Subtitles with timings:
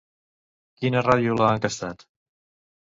[0.81, 2.07] Quina ràdio l'ha enquestat?